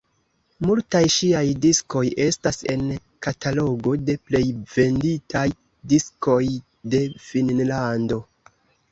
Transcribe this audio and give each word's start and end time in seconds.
Multaj 0.67 0.99
ŝiaj 1.15 1.41
diskoj 1.65 1.99
estas 2.23 2.55
en 2.73 2.87
katalogo 3.27 3.93
de 4.07 4.15
plej 4.29 4.41
venditaj 4.77 5.43
diskoj 5.93 6.39
de 6.95 7.03
Finnlando. 7.27 8.19